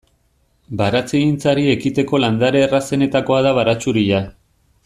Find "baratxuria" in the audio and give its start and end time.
3.63-4.27